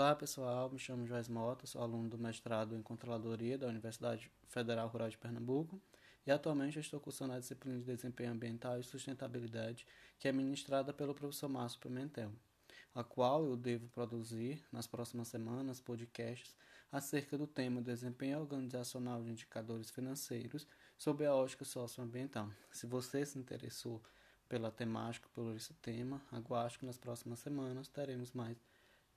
Olá 0.00 0.14
pessoal, 0.14 0.70
me 0.70 0.78
chamo 0.78 1.06
Joás 1.06 1.28
Mota, 1.28 1.66
sou 1.66 1.82
aluno 1.82 2.08
do 2.08 2.16
mestrado 2.16 2.74
em 2.74 2.80
Controladoria 2.80 3.58
da 3.58 3.66
Universidade 3.66 4.32
Federal 4.48 4.88
Rural 4.88 5.10
de 5.10 5.18
Pernambuco 5.18 5.78
e 6.26 6.30
atualmente 6.30 6.80
estou 6.80 6.98
cursando 6.98 7.34
a 7.34 7.38
disciplina 7.38 7.76
de 7.78 7.84
Desempenho 7.84 8.32
Ambiental 8.32 8.80
e 8.80 8.82
Sustentabilidade 8.82 9.86
que 10.18 10.26
é 10.26 10.32
ministrada 10.32 10.94
pelo 10.94 11.14
professor 11.14 11.50
Márcio 11.50 11.78
Pimentel, 11.80 12.32
a 12.94 13.04
qual 13.04 13.44
eu 13.44 13.58
devo 13.58 13.88
produzir 13.88 14.64
nas 14.72 14.86
próximas 14.86 15.28
semanas 15.28 15.82
podcasts 15.82 16.56
acerca 16.90 17.36
do 17.36 17.46
tema 17.46 17.82
Desempenho 17.82 18.40
Organizacional 18.40 19.22
de 19.22 19.28
Indicadores 19.28 19.90
Financeiros 19.90 20.66
sob 20.96 21.26
a 21.26 21.34
ótica 21.34 21.66
socioambiental. 21.66 22.48
Se 22.72 22.86
você 22.86 23.26
se 23.26 23.38
interessou 23.38 24.02
pela 24.48 24.70
temática, 24.70 25.28
por 25.34 25.54
esse 25.54 25.74
tema, 25.74 26.22
aguarde 26.32 26.78
que 26.78 26.86
nas 26.86 26.96
próximas 26.96 27.40
semanas 27.40 27.86
teremos 27.86 28.32
mais 28.32 28.56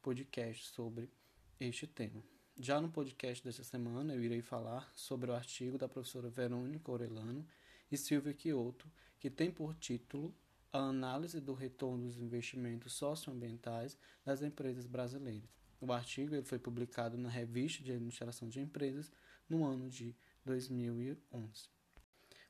podcast 0.04 0.68
sobre 0.68 1.10
este 1.58 1.88
tema. 1.88 2.22
Já 2.60 2.82
no 2.82 2.92
podcast 2.92 3.42
desta 3.42 3.64
semana, 3.64 4.14
eu 4.14 4.22
irei 4.22 4.42
falar 4.42 4.92
sobre 4.94 5.32
o 5.32 5.34
artigo 5.34 5.78
da 5.78 5.88
professora 5.88 6.30
Verônica 6.30 6.92
Orelano 6.92 7.48
e 7.90 7.96
Silvia 7.96 8.34
Quioto, 8.34 8.92
que 9.18 9.30
tem 9.30 9.50
por 9.50 9.74
título 9.76 10.36
A 10.74 10.80
Análise 10.80 11.40
do 11.40 11.54
Retorno 11.54 12.06
dos 12.06 12.20
Investimentos 12.20 12.92
Socioambientais 12.92 13.98
das 14.26 14.42
Empresas 14.42 14.86
Brasileiras. 14.86 15.50
O 15.80 15.90
artigo 15.94 16.36
ele 16.36 16.44
foi 16.44 16.60
publicado 16.60 17.18
na 17.18 17.30
Revista 17.30 17.82
de 17.82 17.94
Administração 17.94 18.50
de 18.50 18.60
Empresas 18.60 19.10
no 19.48 19.64
ano 19.64 19.90
de 19.90 20.14
2011. 20.44 21.70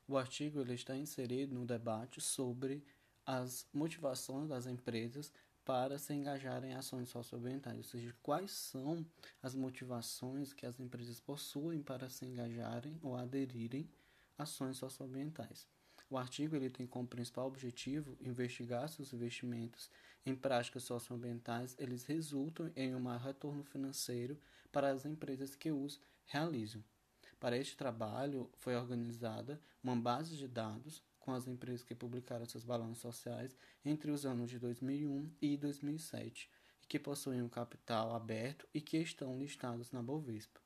O 0.08 0.18
artigo 0.18 0.60
ele 0.60 0.74
está 0.74 0.96
inserido 0.96 1.54
no 1.54 1.64
debate 1.64 2.20
sobre 2.20 2.84
as 3.24 3.66
motivações 3.72 4.48
das 4.48 4.66
empresas 4.66 5.32
para 5.64 5.98
se 5.98 6.12
engajarem 6.12 6.72
em 6.72 6.74
ações 6.74 7.08
socioambientais, 7.08 7.78
ou 7.78 7.84
seja, 7.84 8.14
quais 8.22 8.50
são 8.50 9.04
as 9.42 9.54
motivações 9.54 10.52
que 10.52 10.66
as 10.66 10.78
empresas 10.78 11.20
possuem 11.20 11.82
para 11.82 12.10
se 12.10 12.26
engajarem 12.26 12.98
ou 13.02 13.16
aderirem 13.16 13.88
a 14.36 14.42
ações 14.42 14.76
socioambientais. 14.76 15.66
O 16.10 16.18
artigo 16.18 16.54
ele 16.54 16.68
tem 16.68 16.86
como 16.86 17.08
principal 17.08 17.46
objetivo 17.46 18.16
investigar 18.20 18.88
se 18.88 19.00
os 19.00 19.12
investimentos 19.12 19.90
em 20.26 20.34
práticas 20.34 20.84
socioambientais 20.84 21.74
eles 21.78 22.04
resultam 22.04 22.70
em 22.76 22.94
um 22.94 23.00
maior 23.00 23.20
retorno 23.20 23.64
financeiro 23.64 24.38
para 24.70 24.90
as 24.90 25.04
empresas 25.04 25.54
que 25.54 25.70
os 25.70 26.00
realizam. 26.26 26.84
Para 27.40 27.56
este 27.56 27.76
trabalho 27.76 28.50
foi 28.58 28.76
organizada 28.76 29.60
uma 29.82 29.96
base 29.96 30.36
de 30.36 30.48
dados 30.48 31.02
com 31.24 31.32
as 31.32 31.48
empresas 31.48 31.82
que 31.82 31.94
publicaram 31.94 32.44
seus 32.44 32.64
balanços 32.64 32.98
sociais 32.98 33.56
entre 33.82 34.10
os 34.10 34.26
anos 34.26 34.50
de 34.50 34.58
2001 34.58 35.32
e 35.40 35.56
2007 35.56 36.50
e 36.82 36.86
que 36.86 36.98
possuem 36.98 37.40
um 37.40 37.48
capital 37.48 38.14
aberto 38.14 38.68
e 38.74 38.80
que 38.80 38.98
estão 38.98 39.38
listados 39.38 39.90
na 39.90 40.02
Bovespa. 40.02 40.60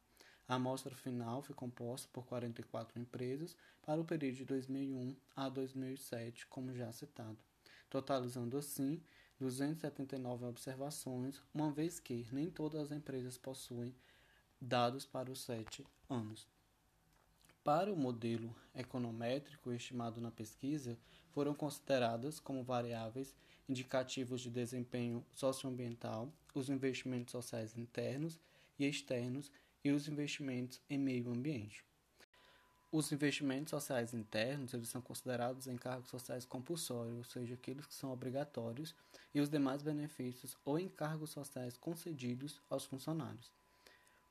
A 0.49 0.57
amostra 0.57 0.97
final 0.97 1.43
foi 1.43 1.55
composta 1.55 2.09
por 2.13 2.27
44 2.27 3.01
empresas 3.01 3.57
para 3.83 4.01
o 4.01 4.05
período 4.05 4.35
de 4.35 4.45
2001 4.47 5.17
a 5.37 5.49
2007, 5.49 6.49
como 6.49 6.75
já 6.75 6.91
citado, 6.91 7.39
totalizando 7.89 8.59
assim 8.59 9.01
279 9.39 10.45
observações, 10.45 11.41
uma 11.55 11.71
vez 11.71 12.01
que 12.01 12.27
nem 12.33 12.51
todas 12.51 12.81
as 12.81 12.91
empresas 12.91 13.39
possuem 13.39 13.95
dados 14.61 15.07
para 15.07 15.31
os 15.31 15.41
sete 15.41 15.87
anos. 16.11 16.49
Para 17.69 17.93
o 17.93 17.97
modelo 17.99 18.57
econométrico 18.75 19.71
estimado 19.75 20.23
na 20.23 20.31
pesquisa, 20.31 20.99
foram 21.35 21.53
consideradas 21.53 22.41
como 22.41 22.65
variáveis 22.65 23.37
indicativos 23.69 24.41
de 24.41 24.49
desempenho 24.49 25.23
socioambiental 25.35 26.33
os 26.55 26.71
investimentos 26.71 27.31
sociais 27.31 27.77
internos 27.77 28.41
e 28.79 28.87
externos 28.87 29.53
e 29.85 29.91
os 29.91 30.09
investimentos 30.09 30.81
em 30.89 30.97
meio 30.97 31.31
ambiente. 31.31 31.85
Os 32.91 33.13
investimentos 33.13 33.69
sociais 33.69 34.15
internos 34.15 34.73
eles 34.73 34.89
são 34.89 35.03
considerados 35.03 35.67
encargos 35.67 36.09
sociais 36.09 36.47
compulsórios, 36.47 37.19
ou 37.19 37.25
seja, 37.25 37.53
aqueles 37.53 37.85
que 37.85 37.95
são 37.95 38.11
obrigatórios, 38.11 38.95
e 39.35 39.43
os 39.43 39.51
demais 39.51 39.83
benefícios 39.83 40.57
ou 40.65 40.79
encargos 40.79 41.29
sociais 41.29 41.77
concedidos 41.77 42.63
aos 42.71 42.87
funcionários. 42.87 43.58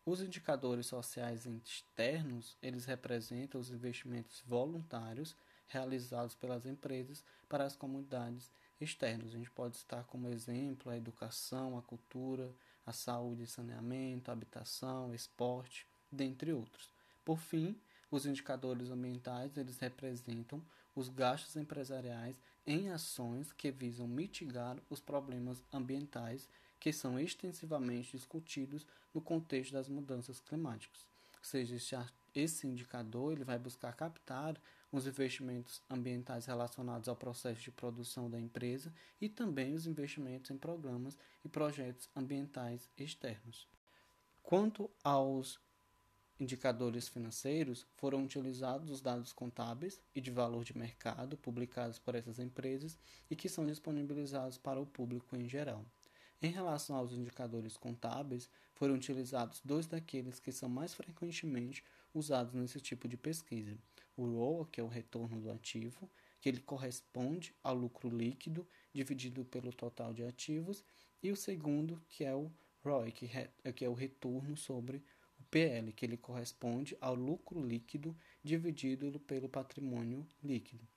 Os 0.07 0.22
indicadores 0.22 0.85
sociais 0.85 1.45
externos, 1.45 2.56
eles 2.62 2.85
representam 2.85 3.59
os 3.59 3.69
investimentos 3.72 4.41
voluntários 4.47 5.35
realizados 5.68 6.34
pelas 6.34 6.66
empresas 6.66 7.25
para 7.50 7.66
as 7.66 7.75
comunidades 7.75 8.50
externas. 8.79 9.34
A 9.34 9.38
gente 9.38 9.51
pode 9.51 9.75
citar 9.75 10.06
como 10.06 10.29
exemplo 10.29 10.90
a 10.90 10.95
educação, 10.95 11.78
a 11.78 11.81
cultura, 11.81 12.56
a 12.85 12.94
saúde 12.94 13.45
saneamento, 13.47 14.31
habitação, 14.31 15.13
esporte, 15.13 15.85
dentre 16.09 16.53
outros. 16.53 16.89
Por 17.25 17.38
fim, 17.38 17.78
os 18.09 18.25
indicadores 18.25 18.89
ambientais, 18.89 19.57
eles 19.57 19.78
representam 19.78 20.63
os 20.95 21.09
gastos 21.09 21.57
empresariais 21.57 22.41
em 22.66 22.91
ações 22.91 23.51
que 23.51 23.72
visam 23.72 24.07
mitigar 24.07 24.78
os 24.89 25.01
problemas 25.01 25.62
ambientais 25.74 26.47
que 26.79 26.93
são 26.93 27.19
extensivamente 27.19 28.15
discutidos 28.15 28.85
no 29.13 29.21
contexto 29.21 29.73
das 29.73 29.88
mudanças 29.88 30.39
climáticas. 30.39 31.07
Ou 31.38 31.43
seja, 31.43 31.75
esse 32.35 32.67
indicador 32.67 33.33
ele 33.33 33.43
vai 33.43 33.57
buscar 33.57 33.93
captar 33.93 34.59
os 34.91 35.05
investimentos 35.05 35.81
ambientais 35.89 36.45
relacionados 36.45 37.09
ao 37.09 37.15
processo 37.15 37.61
de 37.61 37.71
produção 37.71 38.29
da 38.29 38.39
empresa 38.39 38.93
e 39.19 39.27
também 39.27 39.73
os 39.73 39.88
investimentos 39.88 40.51
em 40.51 40.57
programas 40.57 41.17
e 41.43 41.49
projetos 41.49 42.09
ambientais 42.15 42.89
externos. 42.97 43.67
Quanto 44.44 44.89
aos 45.03 45.59
indicadores 46.39 47.07
financeiros, 47.07 47.85
foram 47.95 48.23
utilizados 48.23 48.89
os 48.89 49.01
dados 49.01 49.33
contábeis 49.33 49.99
e 50.13 50.21
de 50.21 50.31
valor 50.31 50.63
de 50.63 50.77
mercado 50.77 51.35
publicados 51.35 51.97
por 51.97 52.15
essas 52.15 52.39
empresas 52.39 52.97
e 53.29 53.35
que 53.35 53.49
são 53.49 53.65
disponibilizados 53.65 54.57
para 54.57 54.79
o 54.79 54.85
público 54.85 55.35
em 55.35 55.49
geral. 55.49 55.83
Em 56.39 56.51
relação 56.51 56.95
aos 56.95 57.13
indicadores 57.13 57.77
contábeis, 57.77 58.49
foram 58.75 58.93
utilizados 58.93 59.59
dois 59.65 59.87
daqueles 59.87 60.39
que 60.39 60.51
são 60.51 60.69
mais 60.69 60.93
frequentemente 60.93 61.83
usados 62.13 62.53
nesse 62.53 62.79
tipo 62.79 63.07
de 63.07 63.17
pesquisa. 63.17 63.75
O 64.15 64.25
ROA, 64.25 64.67
que 64.67 64.79
é 64.79 64.83
o 64.83 64.87
retorno 64.87 65.41
do 65.41 65.51
ativo, 65.51 66.09
que 66.39 66.47
ele 66.47 66.59
corresponde 66.59 67.55
ao 67.63 67.75
lucro 67.75 68.07
líquido 68.07 68.67
dividido 68.93 69.43
pelo 69.45 69.73
total 69.73 70.13
de 70.13 70.23
ativos, 70.23 70.83
e 71.23 71.31
o 71.31 71.35
segundo, 71.35 71.99
que 72.07 72.23
é 72.23 72.35
o 72.35 72.51
ROI, 72.83 73.11
que, 73.11 73.27
que 73.75 73.83
é 73.83 73.89
o 73.89 73.93
retorno 73.93 74.55
sobre 74.55 75.03
o 75.39 75.43
PL, 75.49 75.91
que 75.91 76.05
ele 76.05 76.17
corresponde 76.17 76.95
ao 77.01 77.15
lucro 77.15 77.63
líquido 77.63 78.15
dividido 78.43 79.19
pelo 79.21 79.49
patrimônio 79.49 80.25
líquido. 80.43 80.87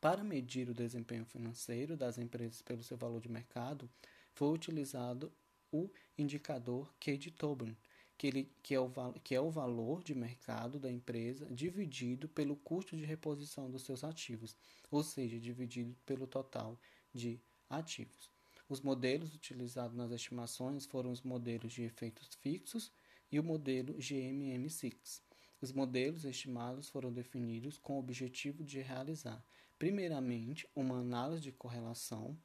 Para 0.00 0.24
medir 0.24 0.70
o 0.70 0.74
desempenho 0.74 1.26
financeiro 1.26 1.96
das 1.96 2.18
empresas 2.18 2.62
pelo 2.62 2.82
seu 2.82 2.96
valor 2.96 3.20
de 3.20 3.28
mercado, 3.28 3.90
foi 4.38 4.54
utilizado 4.54 5.32
o 5.72 5.90
indicador 6.16 6.94
Cade-Tobin, 7.00 7.76
que, 8.16 8.28
ele, 8.28 8.52
que, 8.62 8.72
é 8.72 8.78
o, 8.78 8.88
que 9.24 9.34
é 9.34 9.40
o 9.40 9.50
valor 9.50 10.04
de 10.04 10.14
mercado 10.14 10.78
da 10.78 10.88
empresa 10.88 11.44
dividido 11.46 12.28
pelo 12.28 12.54
custo 12.54 12.96
de 12.96 13.04
reposição 13.04 13.68
dos 13.68 13.82
seus 13.82 14.04
ativos, 14.04 14.54
ou 14.92 15.02
seja, 15.02 15.40
dividido 15.40 15.92
pelo 16.06 16.24
total 16.24 16.78
de 17.12 17.40
ativos. 17.68 18.30
Os 18.68 18.80
modelos 18.80 19.34
utilizados 19.34 19.96
nas 19.96 20.12
estimações 20.12 20.86
foram 20.86 21.10
os 21.10 21.22
modelos 21.22 21.72
de 21.72 21.82
efeitos 21.82 22.28
fixos 22.36 22.92
e 23.32 23.40
o 23.40 23.42
modelo 23.42 23.94
GMM6. 23.94 25.20
Os 25.60 25.72
modelos 25.72 26.24
estimados 26.24 26.88
foram 26.88 27.12
definidos 27.12 27.76
com 27.76 27.96
o 27.96 27.98
objetivo 27.98 28.62
de 28.62 28.78
realizar, 28.78 29.44
primeiramente, 29.80 30.64
uma 30.76 31.00
análise 31.00 31.42
de 31.42 31.50
correlação 31.50 32.38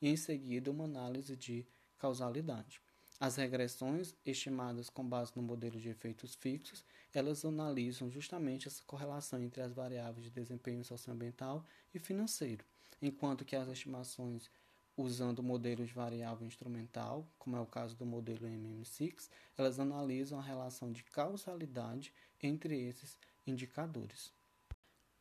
e, 0.00 0.08
em 0.08 0.16
seguida, 0.16 0.70
uma 0.70 0.84
análise 0.84 1.36
de 1.36 1.66
causalidade. 1.98 2.80
As 3.18 3.36
regressões 3.36 4.14
estimadas 4.24 4.88
com 4.88 5.06
base 5.06 5.32
no 5.36 5.42
modelo 5.42 5.78
de 5.78 5.90
efeitos 5.90 6.34
fixos, 6.34 6.84
elas 7.12 7.44
analisam 7.44 8.10
justamente 8.10 8.66
essa 8.66 8.82
correlação 8.86 9.42
entre 9.42 9.60
as 9.60 9.74
variáveis 9.74 10.24
de 10.24 10.30
desempenho 10.30 10.82
socioambiental 10.82 11.62
e 11.92 11.98
financeiro, 11.98 12.64
enquanto 13.02 13.44
que 13.44 13.54
as 13.54 13.68
estimações 13.68 14.50
usando 14.96 15.42
modelos 15.42 15.88
de 15.88 15.94
variável 15.94 16.46
instrumental, 16.46 17.26
como 17.38 17.56
é 17.56 17.60
o 17.60 17.66
caso 17.66 17.96
do 17.96 18.06
modelo 18.06 18.46
MM6, 18.46 19.28
elas 19.56 19.78
analisam 19.78 20.38
a 20.38 20.42
relação 20.42 20.92
de 20.92 21.04
causalidade 21.04 22.12
entre 22.42 22.78
esses 22.80 23.18
indicadores. 23.46 24.32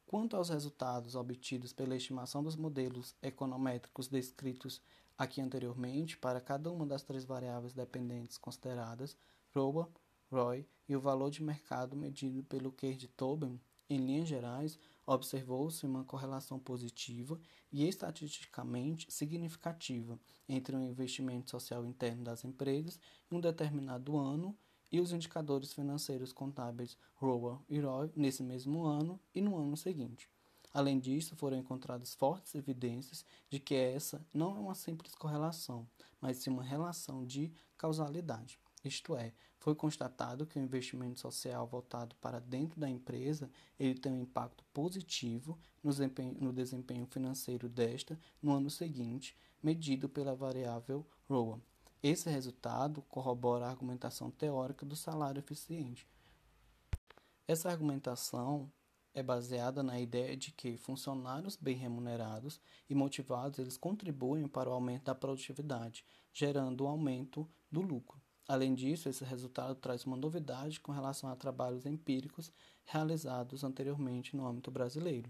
Quanto 0.09 0.35
aos 0.35 0.49
resultados 0.49 1.13
obtidos 1.13 1.71
pela 1.71 1.95
estimação 1.95 2.41
dos 2.41 2.55
modelos 2.55 3.15
econométricos 3.21 4.07
descritos 4.07 4.81
aqui 5.15 5.39
anteriormente 5.39 6.17
para 6.17 6.41
cada 6.41 6.71
uma 6.71 6.83
das 6.83 7.03
três 7.03 7.23
variáveis 7.23 7.73
dependentes 7.73 8.35
consideradas, 8.35 9.15
ROA, 9.53 9.87
ROI 10.31 10.65
e 10.87 10.95
o 10.95 10.99
valor 10.99 11.29
de 11.29 11.43
mercado 11.43 11.95
medido 11.95 12.41
pelo 12.41 12.71
Kerr 12.71 12.97
de 12.97 13.07
Tobin, 13.07 13.61
em 13.87 13.99
linhas 13.99 14.27
gerais, 14.27 14.79
observou-se 15.05 15.85
uma 15.85 16.03
correlação 16.03 16.57
positiva 16.57 17.39
e 17.71 17.87
estatisticamente 17.87 19.13
significativa 19.13 20.19
entre 20.47 20.75
o 20.75 20.81
investimento 20.81 21.51
social 21.51 21.85
interno 21.85 22.23
das 22.23 22.43
empresas 22.43 22.99
em 23.31 23.35
um 23.35 23.39
determinado 23.39 24.17
ano 24.17 24.57
e 24.91 24.99
os 24.99 25.11
indicadores 25.11 25.73
financeiros 25.73 26.33
contábeis 26.33 26.97
ROA 27.15 27.61
e 27.69 27.79
ROI 27.79 28.11
nesse 28.15 28.43
mesmo 28.43 28.83
ano 28.83 29.19
e 29.33 29.41
no 29.41 29.57
ano 29.57 29.77
seguinte. 29.77 30.29
Além 30.73 30.99
disso, 30.99 31.35
foram 31.35 31.57
encontradas 31.57 32.13
fortes 32.13 32.53
evidências 32.53 33.25
de 33.49 33.59
que 33.59 33.73
essa 33.73 34.23
não 34.33 34.55
é 34.55 34.59
uma 34.59 34.75
simples 34.75 35.15
correlação, 35.15 35.87
mas 36.21 36.37
sim 36.37 36.51
uma 36.51 36.63
relação 36.63 37.25
de 37.25 37.51
causalidade. 37.77 38.59
Isto 38.83 39.15
é, 39.15 39.33
foi 39.59 39.75
constatado 39.75 40.45
que 40.45 40.57
o 40.57 40.61
investimento 40.61 41.19
social 41.19 41.67
voltado 41.67 42.15
para 42.21 42.39
dentro 42.39 42.79
da 42.79 42.89
empresa 42.89 43.49
ele 43.79 43.99
tem 43.99 44.11
um 44.11 44.21
impacto 44.21 44.63
positivo 44.73 45.59
no 45.83 45.91
desempenho, 45.91 46.37
no 46.39 46.53
desempenho 46.53 47.05
financeiro 47.07 47.67
desta 47.67 48.17
no 48.41 48.53
ano 48.53 48.69
seguinte, 48.69 49.35
medido 49.61 50.07
pela 50.07 50.35
variável 50.35 51.05
ROA. 51.27 51.59
Esse 52.01 52.29
resultado 52.29 53.01
corrobora 53.09 53.65
a 53.65 53.69
argumentação 53.69 54.31
teórica 54.31 54.85
do 54.85 54.95
salário 54.95 55.39
eficiente. 55.39 56.07
Essa 57.45 57.69
argumentação 57.69 58.71
é 59.13 59.21
baseada 59.21 59.83
na 59.83 59.99
ideia 59.99 60.37
de 60.37 60.53
que 60.53 60.77
funcionários 60.77 61.57
bem 61.57 61.75
remunerados 61.75 62.61
e 62.89 62.95
motivados 62.95 63.59
eles 63.59 63.75
contribuem 63.75 64.47
para 64.47 64.69
o 64.69 64.73
aumento 64.73 65.03
da 65.05 65.15
produtividade, 65.15 66.05
gerando 66.31 66.85
um 66.85 66.87
aumento 66.87 67.45
do 67.69 67.81
lucro. 67.81 68.21
Além 68.47 68.73
disso, 68.73 69.09
esse 69.09 69.25
resultado 69.25 69.75
traz 69.75 70.05
uma 70.05 70.15
novidade 70.15 70.79
com 70.79 70.93
relação 70.93 71.29
a 71.29 71.35
trabalhos 71.35 71.85
empíricos 71.85 72.49
realizados 72.85 73.61
anteriormente 73.61 74.37
no 74.37 74.47
âmbito 74.47 74.71
brasileiro. 74.71 75.29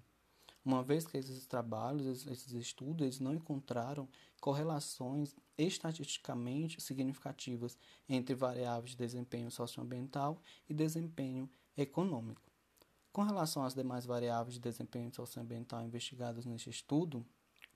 Uma 0.64 0.84
vez 0.84 1.08
que 1.08 1.18
esses 1.18 1.48
trabalhos, 1.48 2.28
esses 2.28 2.52
estudos, 2.52 3.02
eles 3.02 3.20
não 3.20 3.34
encontraram 3.34 4.08
correlações 4.40 5.36
estatisticamente 5.64 6.82
significativas 6.82 7.78
entre 8.08 8.34
variáveis 8.34 8.92
de 8.92 8.98
desempenho 8.98 9.52
socioambiental 9.52 10.42
e 10.70 10.74
desempenho 10.74 11.50
econômico. 11.78 12.42
Com 13.12 13.24
relação 13.24 13.64
às 13.64 13.74
demais 13.74 14.06
variáveis 14.06 14.54
de 14.54 14.60
desempenho 14.60 15.14
socioambiental 15.14 15.84
investigadas 15.84 16.46
neste 16.46 16.70
estudo, 16.70 17.26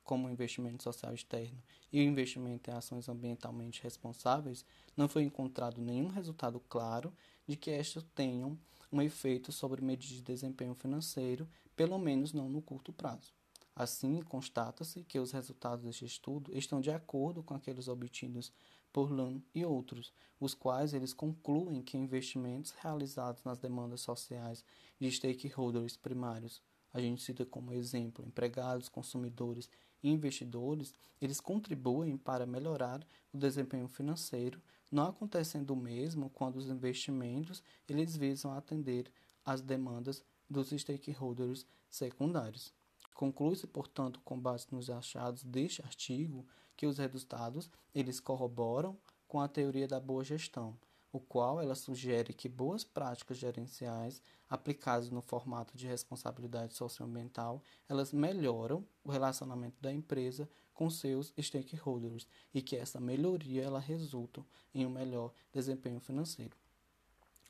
como 0.04 0.28
o 0.28 0.32
investimento 0.32 0.84
social 0.84 1.14
externo 1.14 1.62
e 1.92 2.00
o 2.00 2.04
investimento 2.04 2.70
em 2.70 2.74
ações 2.74 3.08
ambientalmente 3.08 3.82
responsáveis, 3.82 4.66
não 4.96 5.08
foi 5.08 5.24
encontrado 5.24 5.82
nenhum 5.82 6.10
resultado 6.10 6.60
claro 6.70 7.14
de 7.48 7.56
que 7.56 7.72
estas 7.72 8.04
tenham 8.16 8.58
um 8.92 9.02
efeito 9.02 9.52
sobre 9.52 9.82
medidas 9.82 10.18
de 10.18 10.22
desempenho 10.22 10.76
financeiro, 10.76 11.50
pelo 11.76 11.98
menos 11.98 12.32
não 12.32 12.48
no 12.48 12.62
curto 12.62 12.94
prazo. 12.94 13.34
Assim, 13.76 14.22
constata-se 14.22 15.04
que 15.04 15.20
os 15.20 15.32
resultados 15.32 15.84
deste 15.84 16.06
estudo 16.06 16.56
estão 16.56 16.80
de 16.80 16.92
acordo 16.92 17.42
com 17.42 17.56
aqueles 17.56 17.88
obtidos 17.88 18.54
por 18.92 19.12
Lund 19.12 19.44
e 19.56 19.66
outros, 19.66 20.14
os 20.40 20.54
quais 20.54 20.94
eles 20.94 21.14
concluem 21.14 21.82
que 21.82 21.98
investimentos 21.98 22.72
realizados 22.72 23.44
nas 23.44 23.58
demandas 23.58 24.02
sociais 24.02 24.64
de 25.00 25.12
stakeholders 25.12 25.98
primários, 25.98 26.62
a 26.94 27.02
gente 27.02 27.24
cita 27.24 27.44
como 27.44 27.74
exemplo 27.74 28.24
empregados, 28.24 28.88
consumidores 28.88 29.68
investidores, 30.04 30.94
eles 31.20 31.40
contribuem 31.40 32.18
para 32.18 32.46
melhorar 32.46 33.04
o 33.34 33.38
desempenho 33.38 33.88
financeiro, 33.88 34.62
não 34.92 35.08
acontecendo 35.08 35.72
o 35.72 35.76
mesmo 35.76 36.30
quando 36.30 36.58
os 36.58 36.70
investimentos 36.70 37.64
eles 37.90 38.16
visam 38.16 38.52
atender 38.54 39.12
às 39.44 39.62
demandas 39.62 40.24
dos 40.48 40.70
stakeholders 40.70 41.66
secundários. 41.90 42.72
Conclui-se, 43.14 43.68
portanto, 43.68 44.20
com 44.24 44.40
base 44.40 44.68
nos 44.72 44.90
achados 44.90 45.44
deste 45.44 45.82
artigo, 45.82 46.46
que 46.76 46.88
os 46.88 46.98
resultados 46.98 47.70
eles 47.94 48.20
corroboram 48.20 48.98
com 49.28 49.40
a 49.40 49.48
teoria 49.48 49.88
da 49.88 50.00
boa 50.00 50.24
gestão, 50.24 50.78
o 51.12 51.20
qual 51.20 51.62
ela 51.62 51.76
sugere 51.76 52.34
que 52.34 52.50
boas 52.50 52.84
práticas 52.84 53.38
gerenciais 53.38 54.22
aplicadas 54.50 55.10
no 55.10 55.22
formato 55.22 55.78
de 55.78 55.88
responsabilidade 55.88 56.74
socioambiental, 56.74 57.62
elas 57.88 58.12
melhoram 58.12 58.86
o 59.04 59.12
relacionamento 59.12 59.82
da 59.82 59.94
empresa 59.94 60.50
com 60.74 60.90
seus 60.90 61.32
stakeholders 61.40 62.28
e 62.54 62.62
que 62.62 62.76
essa 62.76 63.00
melhoria 63.00 63.64
ela 63.64 63.80
resulta 63.80 64.44
em 64.74 64.86
um 64.86 64.90
melhor 64.90 65.32
desempenho 65.52 66.00
financeiro. 66.00 66.58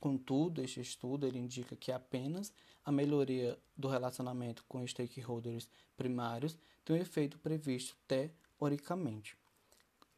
Contudo, 0.04 0.62
este 0.62 0.82
estudo 0.82 1.26
ele 1.26 1.40
indica 1.40 1.78
que 1.78 1.90
apenas 1.90 2.52
a 2.84 2.92
melhoria 2.92 3.58
do 3.74 3.88
relacionamento 3.88 4.66
com 4.68 4.86
stakeholders 4.86 5.70
primários 5.96 6.58
tem 6.84 6.98
um 6.98 7.00
efeito 7.00 7.40
previsto 7.40 7.96
teoricamente. 8.06 9.38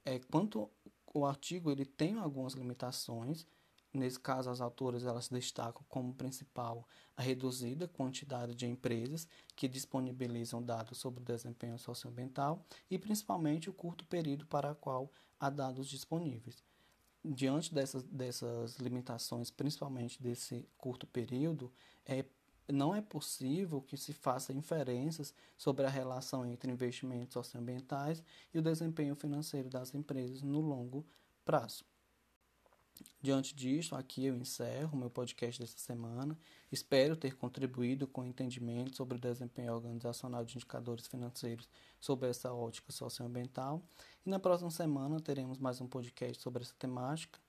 É, 0.04 0.18
quanto 0.18 0.68
o 1.14 1.24
artigo 1.24 1.70
ele 1.70 1.86
tem 1.86 2.18
algumas 2.18 2.54
limitações. 2.54 3.46
Nesse 3.94 4.20
caso, 4.20 4.50
as 4.50 4.60
autoras 4.60 5.04
elas 5.04 5.30
destacam 5.30 5.84
como 5.88 6.16
principal 6.16 6.88
a 7.16 7.22
reduzida 7.22 7.88
quantidade 7.88 8.56
de 8.56 8.66
empresas 8.66 9.28
que 9.56 9.68
disponibilizam 9.68 10.64
dados 10.64 10.98
sobre 10.98 11.22
o 11.22 11.24
desempenho 11.24 11.78
socioambiental 11.78 12.66
e 12.90 12.98
principalmente 12.98 13.70
o 13.70 13.74
curto 13.74 14.04
período 14.06 14.48
para 14.48 14.72
o 14.72 14.76
qual 14.76 15.12
há 15.40 15.48
dados 15.48 15.88
disponíveis. 15.88 16.64
Diante 17.28 17.74
dessas, 17.74 18.04
dessas 18.04 18.78
limitações, 18.78 19.50
principalmente 19.50 20.22
desse 20.22 20.68
curto 20.78 21.08
período, 21.08 21.74
é 22.06 22.24
não 22.68 22.96
é 22.96 23.02
possível 23.02 23.82
que 23.82 23.96
se 23.96 24.12
faça 24.12 24.52
inferências 24.52 25.34
sobre 25.56 25.86
a 25.86 25.90
relação 25.90 26.46
entre 26.46 26.72
investimentos 26.72 27.34
socioambientais 27.34 28.24
e 28.54 28.58
o 28.58 28.62
desempenho 28.62 29.16
financeiro 29.16 29.70
das 29.70 29.94
empresas 29.94 30.42
no 30.42 30.62
longo 30.62 31.06
prazo. 31.44 31.86
Diante 33.22 33.56
disto, 33.56 33.96
aqui 33.96 34.26
eu 34.26 34.36
encerro 34.36 34.96
meu 34.96 35.10
podcast 35.10 35.60
dessa 35.60 35.78
semana. 35.78 36.38
Espero 36.72 37.16
ter 37.16 37.36
contribuído 37.36 38.08
com 38.08 38.22
o 38.22 38.26
entendimento 38.26 38.96
sobre 38.96 39.18
o 39.18 39.20
desempenho 39.20 39.74
organizacional 39.74 40.46
de 40.46 40.56
indicadores 40.56 41.08
financeiros 41.08 41.68
sob 42.00 42.28
essa 42.28 42.54
ótica 42.54 42.92
socioambiental. 42.92 43.84
E 44.26 44.30
na 44.30 44.40
próxima 44.40 44.70
semana 44.70 45.20
teremos 45.20 45.58
mais 45.58 45.82
um 45.82 45.88
podcast 45.88 46.42
sobre 46.42 46.64
essa 46.64 46.76
temática. 46.78 47.40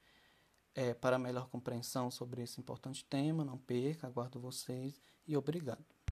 É, 0.75 0.93
para 0.93 1.19
melhor 1.19 1.49
compreensão 1.49 2.11
sobre 2.11 2.43
esse 2.43 2.61
importante 2.61 3.05
tema, 3.05 3.45
não 3.45 3.57
perca, 3.57 4.07
aguardo 4.07 4.41
vocês 4.41 5.01
e 5.27 5.37
obrigado. 5.37 5.96